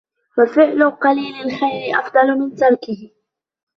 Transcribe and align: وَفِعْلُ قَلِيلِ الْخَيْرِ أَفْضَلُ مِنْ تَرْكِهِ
وَفِعْلُ 0.39 0.89
قَلِيلِ 0.91 1.35
الْخَيْرِ 1.35 1.99
أَفْضَلُ 1.99 2.39
مِنْ 2.39 2.55
تَرْكِهِ 2.55 3.11